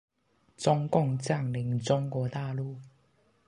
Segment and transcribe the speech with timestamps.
[0.57, 2.77] 中共占領中國大陸